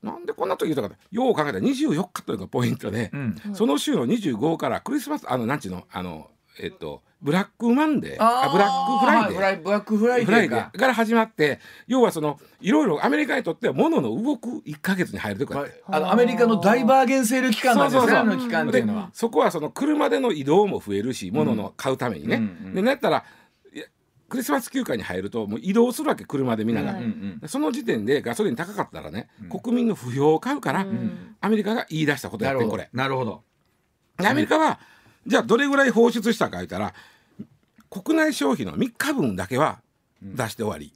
[0.04, 3.36] なんでこんな時言ったかよう考えたら24日というのがポイントで、うん。
[3.54, 8.20] その週の25からクリスマスあのなんちゅうのあのえっとブラックマンデー。
[8.20, 18.12] あブラックフライデー、はいブラックフライデフライデーから始まって要はそのいろいろアメリカにとっては物の動く1か月に入るというか、まああのアメリカのダイバーゲンセール期間なんですね。
[18.12, 19.06] その期間っていうのは。
[19.06, 23.24] でそこはその車での移動も増えるし物の買うためにね、うんうんでなったら
[24.34, 27.48] クリスマス休暇に入るともう移動するわけ車でみんなが、はいうんうん。
[27.48, 31.36] その時点でガソリン高かったらね、国民の不要を買うから、ん。
[31.40, 32.90] アメリカが言い出したことやってんこれ。
[32.92, 33.44] なるほど。
[34.18, 34.80] でアメリカは
[35.24, 36.94] じゃあどれぐらい放出したか言ったら
[37.90, 39.80] 国内消費の3日分だけは
[40.20, 40.92] 出して終わり、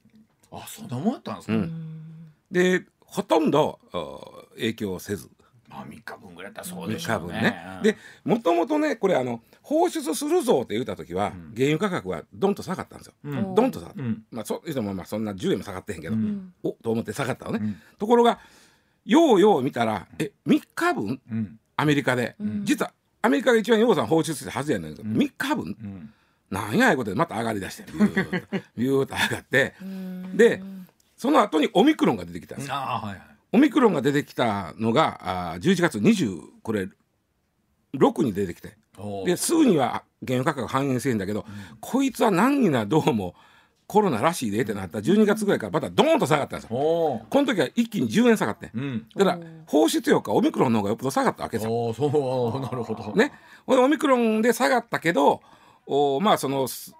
[0.50, 2.32] あそんなもんやったんですか、うん。
[2.50, 5.30] でほとんどお影響せず
[5.68, 7.40] まあ3日分ぐらいやったらそうで3しょうね。
[7.40, 7.80] ね。
[7.82, 13.12] でもともとねこれあの放出するぞって言った時は、原油価格はドンと下がったんですよ。
[13.24, 13.54] うん。
[13.54, 14.02] ドンと下がった。
[14.02, 14.22] うん。
[14.30, 16.52] まあそういう人もまあそんな10円も下がってへんけど、うん。
[16.62, 17.58] おと思って下がったのね。
[17.62, 17.76] うん。
[17.98, 18.40] ところが
[19.04, 21.20] ようよう見たらえ3日分？
[21.30, 21.60] うん。
[21.76, 22.64] アメリカで、ん。
[22.64, 25.64] 実はアメリカが一番洋さん放出してはずやねんけど、3日分？
[25.64, 26.10] うん。
[26.50, 28.30] なんやいうことでまた上がりだして ビューッと
[28.76, 29.74] ビューッと上がって。
[29.82, 30.36] うん。
[30.36, 30.62] で
[31.18, 36.88] その後にオミクロンが出てきたんですあはいはいオミクロンが出てきたのがあー11月20これ
[37.94, 38.76] 6に出てきて。
[39.24, 41.46] ですぐには原油価格反映せんだけど、
[41.80, 43.36] こいつは難儀などうも
[43.86, 44.98] コロナらしいでってなった。
[44.98, 46.76] 12月ぐらいからまたドーンと下がったんですよ。
[46.76, 49.06] この時は一気に10円下がってうん。
[49.16, 51.94] だから放出量かオミクロンの方がよっぽど下がったわけですよ。
[51.94, 52.60] そう。
[52.60, 53.14] なるほど。
[53.14, 53.32] ね、
[53.66, 55.40] オミクロンで下がったけど
[55.86, 56.92] おまあそのす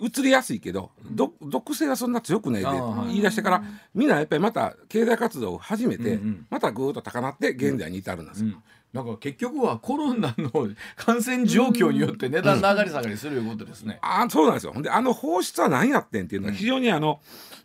[0.00, 2.68] 移りやすいけどど毒性はそんな強くないで
[3.08, 3.62] 言い出してから
[3.94, 8.62] みんなやっぱりまた経済活動を始めて、うんうんまたぐーっと高鳴って現在に至るんですよ、うん。
[8.92, 10.50] だから結局はコロナの
[10.96, 13.98] 感染状況によって値段の上がり下がりするいうことですね。
[14.02, 14.72] あそうなんですよ。
[14.80, 17.20] であの放出は何やってんっていうのは非常にあの、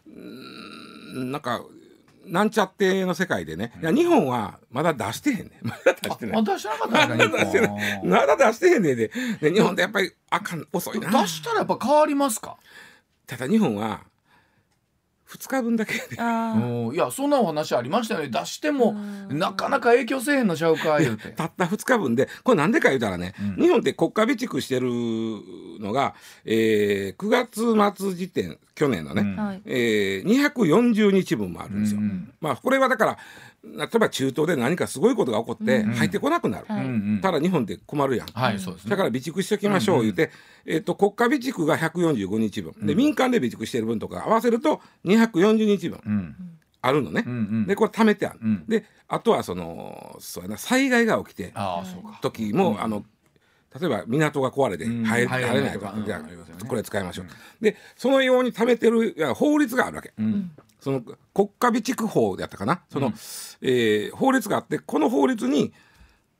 [0.07, 1.61] うーんなんか
[2.25, 5.67] なんちゃっての世界でね、いや日本はまだ出してへんねん。
[5.67, 6.39] まだ出してない。
[6.39, 8.01] あ出してなかったまだ出してない。
[8.05, 9.11] まだ出してへんねんで。
[9.41, 11.21] で日本ってやっぱりあかん遅いな。
[11.21, 12.57] 出したらやっぱ変わりますか？
[13.27, 14.01] ただ日本は
[15.35, 16.23] 2日分だけう
[16.91, 18.29] んいやそんなお話ありましたよね。
[18.29, 18.93] 出しても
[19.29, 21.29] なかなか影響せえへんのちゃうか言うて。
[21.29, 22.29] たった2日分で。
[22.43, 24.89] これなんでか言うたらね、日本って国家備蓄してる
[25.79, 27.29] のが、えー9
[27.75, 31.99] 月末時点去年のね、うえー240日分もあるんですよ。
[32.01, 32.31] うん。
[32.41, 33.17] まあこれはだから
[33.77, 36.85] 例えば中東で何かすごいことが起こって入ってこなくなる、はい。
[36.85, 37.21] うんうん。
[37.21, 38.57] ただ日本って困るやん、はい。
[38.57, 40.31] だから備蓄しておきましょう言うて、
[40.65, 46.01] えっと国家備蓄が145日分、で民間で備蓄してる分とか合わせると240日分。
[46.05, 46.35] うん。
[46.81, 47.67] あるのね、うんうん。
[47.67, 48.65] でこれ貯めてある、うん。
[48.67, 52.19] であとはそのそうやな災害が起きてああそうか。
[52.21, 53.03] 時も、あの
[53.79, 55.93] 例えば港が壊れてうん入れ,、入れ入れないとか、
[56.59, 57.25] じこれ使いましょう、
[57.61, 60.51] でそのように貯めてるいや法律があるわけ、うん。
[60.79, 61.01] その
[61.33, 62.81] 国家備蓄法やったかな？
[62.89, 63.11] その、
[63.61, 65.73] えー法律があってこの法律に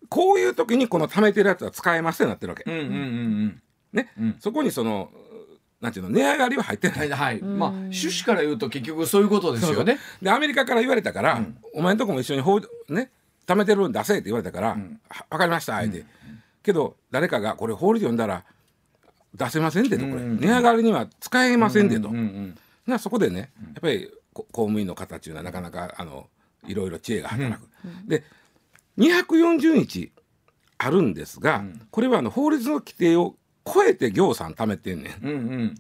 [0.08, 3.62] こういう時にこの貯めてるやつは使えますってなってるわけ、うんうんうんうん。
[3.92, 4.36] ね、うん。
[4.40, 5.10] そこにその
[5.82, 7.42] なんていうの値上がりは入ってない、はいはい。
[7.42, 9.98] まあ趣旨から言うと結局そういうことですよね。
[10.22, 11.42] でアメリカから言われたから、
[11.74, 13.10] お前んとこも一緒に法ね？
[13.48, 14.76] 貯めてる分出せって言われたから、は
[15.30, 16.04] 分かりましたって、
[16.66, 18.44] けど誰かがこれ法律読んだら
[19.34, 26.28] 出せませんでとこれ、値上がりには使えませんでと、うんうんなそこでねやっぱりこ公務員の方っていうのはなかなかあの
[26.68, 27.68] いろいろ知恵が働く。
[28.06, 28.24] で
[29.00, 30.12] 240日
[30.78, 35.28] あるんですが、これはあの法律の規定を超えて行さん貯めてんねん。
[35.28, 35.76] うんうん。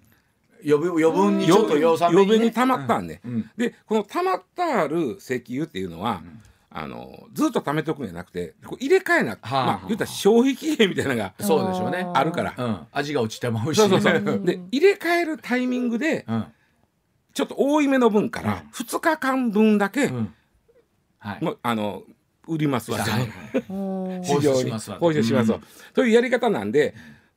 [0.66, 6.24] 余分余分にちょっと予算余分に溜まったんね、うんでこの溜まったある石油っていうのは、
[6.78, 12.06] あのずっと貯めておくんじゃなくてこう入れ替えな、はあまあ言ったら消費期限みたいなのがそうでしょうね。
[12.14, 12.80] あるから、うん。
[12.92, 13.78] 味が落ちてまうし。
[13.78, 16.46] そうそうそう で入れ替えるタイミングでうん。
[17.34, 20.34] ちょっと多いめの分から2日間分だけ、うん。
[21.18, 21.44] はい。
[21.44, 22.04] もうあの
[22.46, 23.32] 売りますわ、はい
[23.64, 26.94] 市場に放出しますわ放出しますわうんというやり方なんで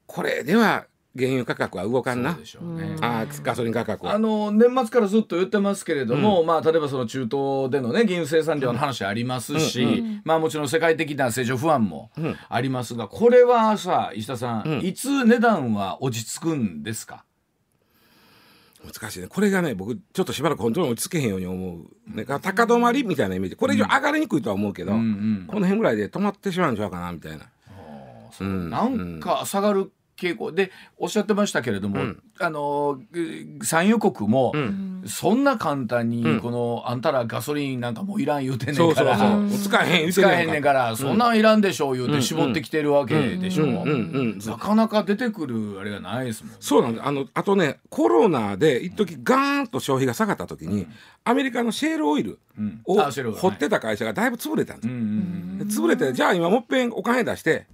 [0.07, 0.87] これでは
[1.19, 2.33] 原油価格は動かんな。
[2.33, 2.97] そうでしょうね。
[3.01, 4.13] あーガソリン価格は。
[4.15, 12.11] あの年末からずっと言ってますけれども、まあ例えばその中東でのね原油生産量の話ありますし、まあもちろん世界的な成長不安も
[12.49, 14.87] ありますが、これはさ石田さん、うん。
[14.87, 17.25] いつ値段は落ち着くんですか？
[18.85, 19.27] 難しいね。
[19.27, 23.57] これがね僕ちょっとしばらくコントロール落ち着けへんように思う、ね、高止まりみたいなイメージ。
[23.57, 25.45] これ以上上がりにくいとは思うけど、うんうん。
[25.49, 27.47] この辺ぐらいで止まってしまうんちゃうかなみたいな、
[28.41, 28.45] う。
[28.45, 29.19] んなん。
[29.21, 30.53] か下がる傾向。
[30.53, 32.23] でおっしゃってましたけれども、うん。
[32.41, 35.05] あのえ産油国も、うん。
[35.07, 36.41] そんな簡単にうん。
[36.41, 39.17] この、あんたらガソリンなんかもういらん言うてんねんから。
[39.17, 46.57] 使えへん使えへんねんから、そんなんいらんでしょう言ううんて絞ってきてるわけでしょ、うんうんうんなかなか出てくるあれがないですもん。
[46.61, 50.87] そうなんだあのあとねコロナで一時ガーンと消費が下がった時に、
[51.25, 52.81] アメリカのシェールオイルうん。
[52.85, 57.67] を掘ってた会社がだいぶ潰れたんです潰れてじゃあ今もっぺんお金出して、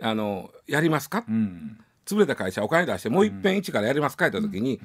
[0.00, 1.34] あのやりますか、うん。
[1.34, 4.28] うん潰れた会社お金出してもう一遍一からやりますか？
[4.28, 4.80] って言った時に、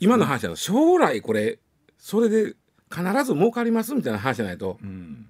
[0.00, 1.60] 今の話だと将来これ
[1.98, 2.56] それで
[2.92, 5.29] 必ず儲かりますみたいな話じゃないとうん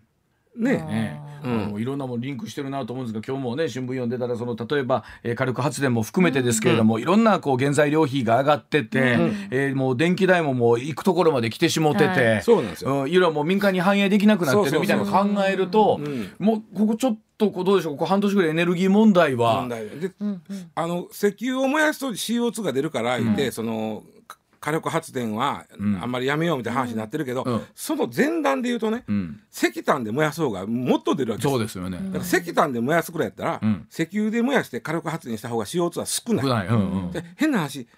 [0.56, 1.80] ねねうん。
[1.80, 9.16] いろんなもんリンクしてるなと思うんですが今日もね新聞読んでたらその例えば、えー火力発電も含めてですけれども、いろんなこう原材料費が上がってて、
[9.50, 12.42] えーもう電気代ももう行くところまで来てしもてて、はい。
[12.42, 20.42] そうなんですよ、うん、いろいろもう民間に反映できなくなってるみたいなのを考えるとうんもうここちょっとこうどうでしょうここ半年ぐらいエネルギー問題は問題でうんうん。
[20.74, 24.19] あの石油を燃やすと CO2 が出るから言って、そのか
[24.60, 25.98] 火力発電はん。
[26.02, 27.62] あんまりやめようみたいな話になってるけど、うん。
[27.74, 31.98] その前段で言うとね、うん、石炭で燃やす方がもっと出るわけですそうですよね。
[31.98, 33.86] だから石炭で燃やすくらいやったら、うん。
[33.90, 36.44] 石油で燃やして火力発電した方が CO2 は少ない。
[36.44, 36.66] 少ない。
[36.68, 37.88] うんうんで変な話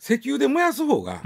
[0.00, 1.22] 石油で燃やす方が、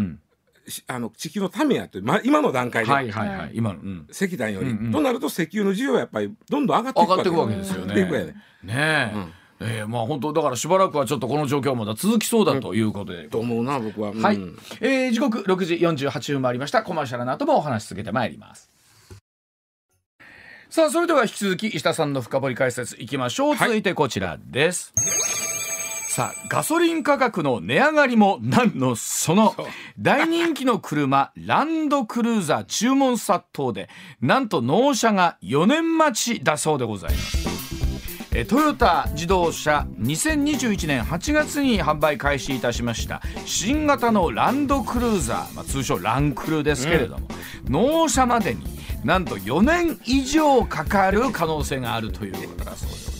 [0.88, 3.50] あの地球のためやという、ま、今の段階で、はいはいはい。
[3.54, 7.86] 今の、うん、石炭より、うんうんとなると石油の需要はやっぱりどんどん上がっていく上がっていくわけですよね。
[7.86, 8.34] 上がっていくやね。
[8.64, 9.14] ねえ。
[9.14, 9.32] うん
[9.64, 14.22] えー、まあ本当だからしばらくはちょっとこの状況はまだ続きそうだということで、と思うな僕は、うん。
[14.22, 14.38] はい、
[14.80, 16.82] えー、時刻6時48分回りました。
[16.82, 18.70] コマーシャルの後もお話し続けてまいります。
[20.70, 24.92] さあそれでは引き続き石田さんの深掘り解説いきましょう、続いてこちらです。
[26.14, 29.56] さあガソリン価格の値上がりもなんのその
[29.98, 33.88] 大人気の車 ランドクルーザー注文殺到で
[34.20, 37.53] なんと納車が4年待ちだそうでございます
[38.36, 43.22] えトヨタ自動車2021年8月に販売開始いたしました。
[43.46, 47.28] 新型のランドクルーザー、まあ、通称ランクルですけれども、
[47.68, 48.64] 納車までに
[49.04, 53.14] なんと4年以上かかる可能性があるということだそうです。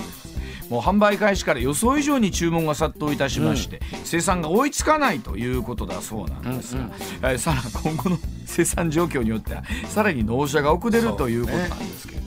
[0.69, 6.91] もう販売開始から予想以上に注文が殺到いたしまして、生産が追いつかないということだそうなんですが、
[7.23, 12.24] えーさら今後の生産状況によってはさらに納車が遅れるということなんですけれども。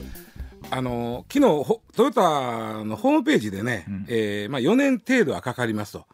[0.70, 6.06] あの昨日ほトヨタのホームページでね、えーまあ、4年程度はかかりますと。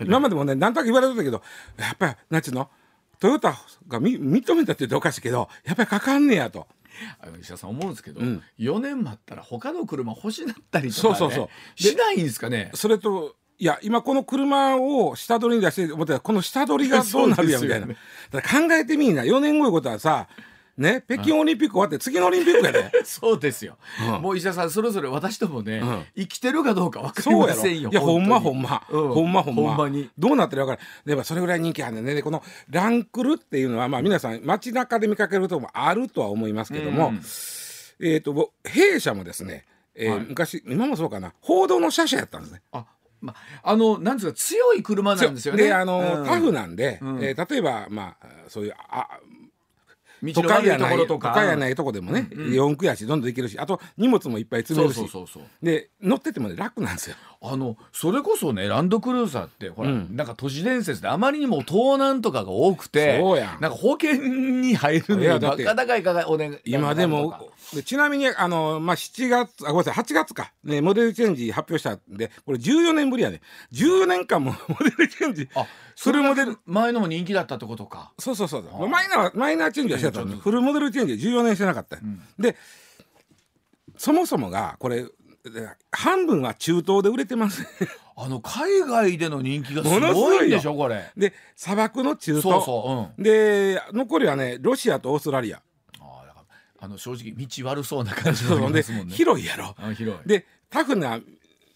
[0.00, 1.42] 今までもね何となく言われてたけど
[1.78, 2.70] やっぱりなんちゅうの？
[3.18, 3.54] トヨタ
[3.86, 6.66] がみ認めたって言っておかしいけどやっぱりかかんねやと。
[7.40, 8.42] 石田さん思うんですけど、ん。
[8.58, 11.82] 4年待ったら他の車欲しなったりとか、ね、そうそうそう。
[11.82, 12.70] しないんですかね？
[12.74, 17.96] それといや今この車を下取りに出して思ったらこの下取りがどうなるやみたいな、 ね。
[18.30, 20.28] だから考えてみんな4年後いうことはさ
[20.80, 22.90] ね北京オリンピック終わって次のオリンピックやで。
[23.04, 23.76] そうですよ、
[24.14, 24.22] うん。
[24.22, 26.04] もう石田さんそれぞれ私ともね、うん。
[26.16, 29.08] 生きてるかどうか分かりませんよいやほんまほ本んま、うん。
[29.08, 29.62] ほんまほんま。
[29.62, 30.10] ほんまに。
[30.18, 32.14] どうなってるかでもそれぐらい人気あるんでね。
[32.14, 37.22] でこのランクルっていうのはまあ皆さん街中で見かけることもあるとは思いますけども、うん。
[38.02, 40.20] えっ、とぼ弊社もですね、えーはい。
[40.28, 41.34] 昔今もそうかな。
[41.40, 42.62] 報道の車種やったんですね。
[42.72, 42.86] あ
[43.20, 45.64] まあのなんですか強い車なんですよね。
[45.64, 46.26] であの、うん。
[46.26, 47.22] タフなんで、うん。
[47.22, 49.06] えー例えばまあそういうあ
[50.22, 51.28] 道都の悪いところとか。
[51.30, 52.54] 都会やないとこでもね、うんうん。
[52.54, 57.16] 四駆やしどんどん行けるしあと荷物もいっぱい積めるしそうそうそうで乗っててもね楽なんですよ。
[57.42, 60.16] あのそれこそねランドクルーザーってほら、うん。
[60.16, 63.60] なんか都市伝説であまりにも盗難とかが多くてそうやん。
[63.60, 64.14] なんか保険
[64.60, 67.42] に入るのにバカ高いかがお願い今でともか
[67.74, 73.40] でちなみにあの、まあ、7月あごめんなさい8月か、ね、モデルチェンジ発表したんでこれ14年ぶりやね。
[73.72, 78.12] 14年間も モデルチェンジあフルモデル前のも人気だったってことか。
[78.18, 80.24] そうそうそうあマイナーはマイナーチェンジはしてた。
[80.24, 81.96] フルモデルチェンジは14年してなかった。
[81.96, 82.22] よ、ん。
[82.38, 82.56] で
[83.96, 85.10] そもそもがこれで
[85.90, 87.66] 半分は中東で売れてます。
[88.16, 91.10] あの海外での人気がすごいんでしょこれ。
[91.16, 92.42] で砂漠の中東。
[92.42, 93.22] そうそううん。
[93.22, 95.62] で残りはねロシアとオーストラリア
[96.80, 99.14] あの正直道悪そうな感じがありでますもんね。
[99.14, 99.74] 広いやろ。
[99.78, 100.28] あ広い。
[100.28, 101.20] でタフな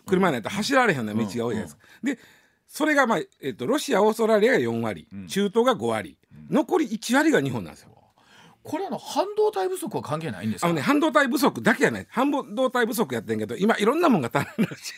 [0.07, 1.83] 車になったら走られへんような道が多いじゃないですか。
[2.03, 2.19] で
[2.67, 6.17] それが、まあえっとロシアオーストラリアが4割、中東が5割、
[6.51, 7.91] 残り1割が日本なんですよ。
[8.63, 10.69] これあの半導体不足は関係ないんですか？
[10.69, 14.95] あのね半導体不足だけやない半導体不足やってんけど今いろんなもんが足らんらし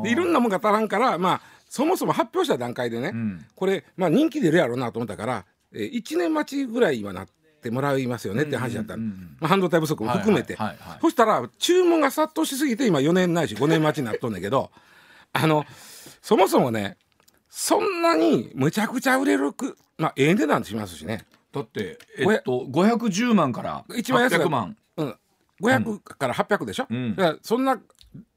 [0.00, 3.46] いでいろんなもんが足らんからまあそもそも発表した段階でね、ん。
[3.56, 7.26] これ、まあ、人気出るやろうなと思ったから、えー、1年待ちぐらいはな
[7.64, 9.04] ってもらいますよねって話だったの、
[9.40, 10.58] まあ、半導体不足も含めて、
[11.00, 14.70] そしたら注文が殺到しすぎて今4年ないし5年待ちになっとんだけど
[15.32, 15.64] あの
[16.20, 16.98] そもそもね
[17.48, 24.76] そんなにむちゃくちゃ売れるくまあええ値段しますしね、だってえっと510万から一番安い800万。
[24.96, 25.16] うん、
[25.62, 27.38] 500から800でしょ、うん。
[27.42, 27.80] そんな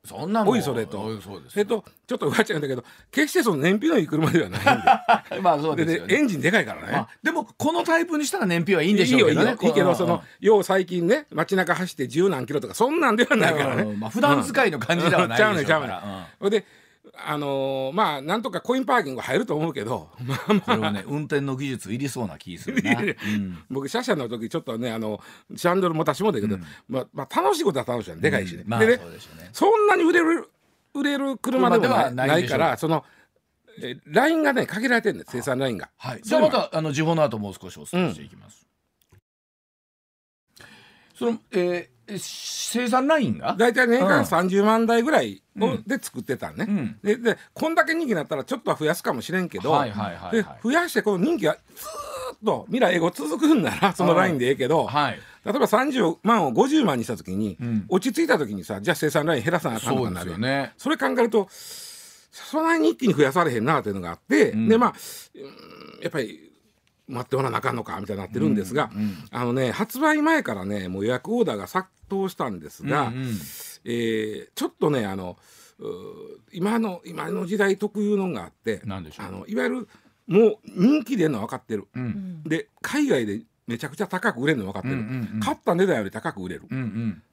[0.08, 0.54] そんなもん。
[0.54, 1.02] おいそれと。
[1.02, 1.60] おいそうです。
[1.60, 5.41] えっとちょっと上っちゃうんだけど決してその燃費のいい車ではないんで。
[5.41, 6.08] まあそうでですよね。
[6.08, 6.93] でエンジンでかいからね。
[6.93, 9.34] あでもこのタイプにしたら燃費はいいんでしょうけどね。
[9.34, 15.48] いいよいいよいいけこどそのよう最近ね街中走って十何キロとかそんなんではないからね、うんまあ普段使いの感じではないでしょうから。
[15.48, 16.26] ちゃうねんちゃうねん。
[16.39, 16.65] ほいで
[17.15, 20.10] あのーまあなんとかコインパーキング入ると思うけど。
[20.26, 23.58] まあまこれはね運転の技術いりそうな気するな、うん。
[23.70, 25.22] 僕車車の時ちょっとねあの
[25.56, 29.04] シャンドル持たしてもだけど、まあ、まあ楽しいことは楽しいでかいしね、まあでねね。
[29.54, 30.50] そんなに売れる
[30.93, 33.04] 売れる車でもないからその
[33.82, 35.89] えラインがね限られてるんです生産ラインが。
[35.98, 38.67] はい、じゃあまたあの時報の後もう少しお伝えしていきます。
[41.15, 43.56] その、えー生産ラインが？
[43.58, 44.24] 大体年間うん。
[44.24, 45.41] 30万台ぐらい
[45.86, 47.00] で作ってたんね、うん。
[47.04, 50.60] ででこんだけ人気になったらちょっとは増やすかもしれんけど、はいはいはいではい。
[50.63, 55.20] 増やしてこの人気がずーっと未来英語続くんならそのラインでええけど、はい。
[55.46, 57.86] 例えば30万を50万にした時に、うん。
[57.89, 60.74] 落ち着いた時にさじゃあ生産ライン減らさなあかんのそうでかなるよね。
[60.78, 64.67] それ考えるとそんなに一気に増やされへんなっていうのがあって、ん。
[64.67, 64.93] でまあ
[65.36, 66.47] うんやっぱり
[67.08, 73.23] 待っておらなあかんのかみたいになってるんですが、うんうんあのね発売前からねもう予約オーダーが殺到したんですが、うんうん。
[73.86, 75.38] えーちょっとねあの
[76.52, 79.02] 今の今の時代特有のがあってあ
[79.32, 79.88] のいわゆる
[80.27, 82.44] もう人気出るの分かってる、うん。
[82.44, 85.40] で海外でめちゃくちゃ高く売れるの分かってる、うんうんうん。
[85.40, 87.23] 買った値段より高く売れる、うんうん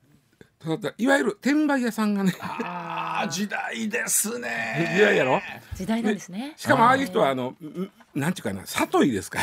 [0.64, 4.94] そうだいわゆる転売屋さんがねああ時代ですね。
[4.96, 5.40] 時代やろ？
[5.74, 6.54] 時代なんですね。
[6.56, 9.40] しかもああいう人はあのんなんていうかな里いですか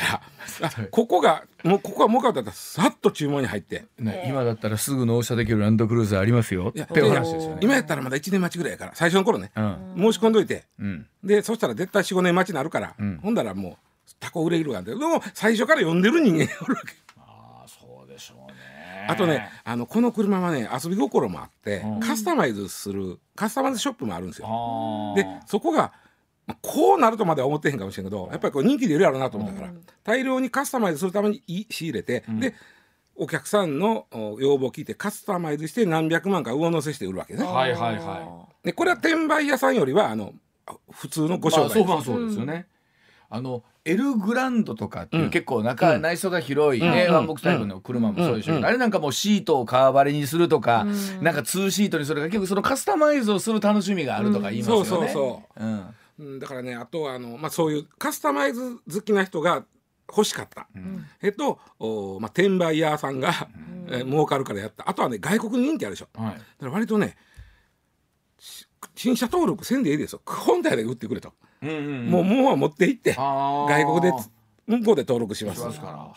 [0.59, 3.85] らあここがもうここは儲かったらさっと注文に入って。
[3.99, 6.69] ね、今だったらすぐ納車できるランドクルーザーありますよ。
[6.69, 7.57] って話ですよね。
[7.61, 9.93] 今やったらまだ1年待ちぐらいやから最初の頃ね、うん。
[9.97, 11.05] 申し込んどいてうん。
[11.23, 13.19] でそしたら絶対45年待ちになるから、ん。
[13.21, 13.75] ほんだらもう
[14.19, 21.99] タコ売れるわんででも最初から呼んでる人間がおるわけああそうでしょうねあとねあのこの車はね遊び心もあって、うん。
[21.99, 25.13] カスタマイズするカスタマイズショップもあるんですよ。
[25.15, 25.93] でそこが
[26.47, 32.55] まあこうなるとまでは思ってへんかもしれんけどやっぱりこう人気出るやろうなと思ったから、大量にカスタマイズするためにい仕入れて、で
[33.15, 37.43] お客さんのお要望を聞いてカスタマイズして何百万か上乗せして売るわけね。
[37.43, 40.33] はいはいはでこれは転売屋さんよりはあの
[40.91, 42.67] 普通のごまあ、商売そうまあそうですよね。
[43.33, 45.29] あのエルグランドとかっていう、うん。
[45.31, 47.13] 結構中、内装が広いね、うん。
[47.15, 48.65] ワンボックスタイプの車もそうでしょうん。
[48.65, 51.23] あれなんかもうシートを革張りにするとか、うん。
[51.23, 54.85] なんかツーシートにするとか結構そのカスタマイズをする楽しみがあるとか言いますよね。
[54.85, 55.63] そうそうそう。
[55.63, 55.71] うん。
[56.19, 59.65] うんだからねあとはあの、まあ、そういうカスタマイズ好きな人が
[60.07, 60.67] 欲しかった、
[61.23, 63.47] えっとお、まあ、転売屋さんが、
[63.87, 64.87] えー儲かるからやった。
[64.87, 66.07] あとはね外国に人気あるでしょ。
[66.13, 66.35] だはい。
[66.35, 67.15] から割とね
[68.37, 70.21] し新車登録せんでいいですよ。
[70.25, 74.11] 本体で売ってくれと、うんうんうんもうもうは持って行って外国で
[74.67, 75.61] 向こうで登録します。
[75.61, 76.07] しますから。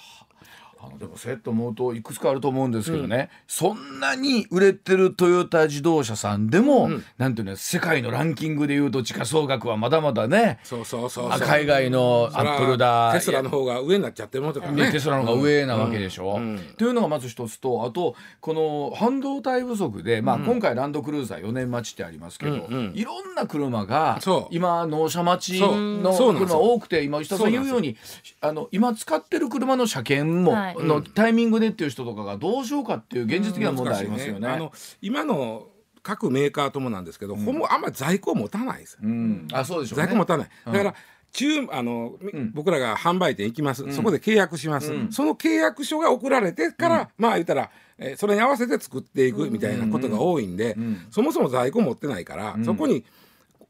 [0.87, 7.05] あのでもそうやって思うといくつかあると思うんですけどね、そんなに売れてるトヨタ自動車さんでも、うん。
[7.19, 10.59] なんていうの世界のランキングでいうと時価総額はまだまだね。
[10.65, 13.13] そうそうそう海外のアップルだ。
[13.15, 14.85] テスラの方が上になっちゃってるもんとかね。
[14.87, 16.37] ねテスラの方が上なわけでしょ。
[16.37, 16.43] うん。
[16.43, 16.59] うん。
[16.77, 22.93] というのがまず一つとあとこの半導体不足で、まあ、今回ランドクルーザー4年待ちってありますけど、うんうん。
[22.95, 24.19] いろんな車が
[24.51, 27.97] 今納車待ちの車多くて今石田さん言うように
[28.41, 34.49] あの今使ってる車の車検も、はいのタイミングでっていう人とかがどうしようかっていう現実的な問題ありますよね。
[34.49, 35.69] あの今の
[36.03, 39.01] 各メーカーともなんですけど、ほぼあんまり在庫を持たないですよ。
[39.03, 40.05] うん、あそうでしょうね。
[40.05, 40.95] 在庫持たない、だから
[41.33, 42.53] 中あの、みん。
[42.53, 45.13] 僕らが販売店行きます、そこで契約します、うん。
[45.13, 51.07] その契約書が送られてから、まあ言ったら、えーそれに合わせて作っていくみたいなことが多いんで、ん。
[51.11, 53.05] そもそも在庫持ってないから、そこに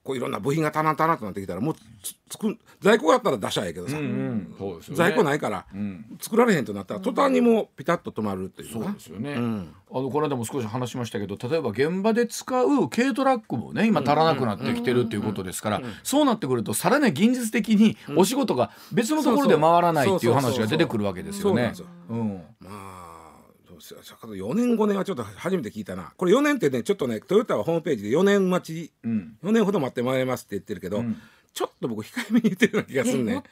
[0.05, 4.81] こういろんな部品がタラタラとなってきたらもうつ作ん在庫があったら出しゃええけどさ、うんうん、ね。
[4.91, 6.05] 在庫ないから、ん。
[6.21, 9.75] 作られへんとなったら途端にもうピタッと止まるっていうそうですよね、ん。
[9.91, 21.73] あのこの間も少し話しましたけど例えば現場で使う軽トラックもね今足らなくなってきてるっていうことですから、そうなってくるとさらに現実的にお仕事が別のところで回らないっていう話が出てくるわけですよね。
[22.61, 23.14] まあ
[23.79, 31.17] 4年5年はちょっと初めて聞いたなこれ4年ってねちょっとねトヨタはホームページで4年待ちうん4年ほど待ってもらえますって言ってるけど、ん
[31.53, 33.43] ちょっと僕控えめに言ってるような気がするね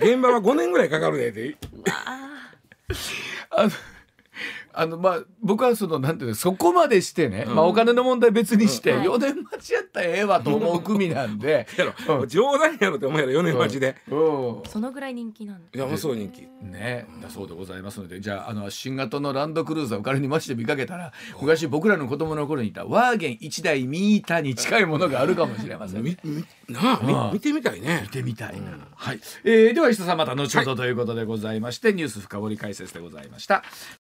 [0.00, 1.56] 現場は5年ぐらいかかるねって
[3.50, 3.70] あの
[4.74, 11.66] あのまあ僕はそのなんていうのそこまでしてね、まあ、お金の問題別にして、4年待ちやったらええわと思う組なんで。
[11.76, 14.62] やろ、冗談やろって思うやろ4年待ちで、うん。
[14.68, 16.42] そのぐらい人気なんいやもうそう人気。
[16.62, 26.16] ね、だそうでございますのでじゃああの新型のランドクルーザーを仮に街で見かけたら昔僕らの子供の頃にいたワーゲン1台ミーターに近いものがあるかもしれません、ね。
[26.24, 26.44] み、み
[26.74, 27.32] なあ、みうん。
[27.32, 28.00] 見てみたいね。
[28.02, 33.64] 見てみたいな、はい、えーでは石田さんまた後ほどということでございまして、ニュース深掘り解説でございました。